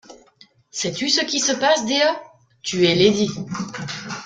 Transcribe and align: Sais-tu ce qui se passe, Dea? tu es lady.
Sais-tu 0.71 1.09
ce 1.09 1.23
qui 1.23 1.37
se 1.39 1.51
passe, 1.51 1.85
Dea? 1.85 2.19
tu 2.63 2.87
es 2.87 2.95
lady. 2.95 3.29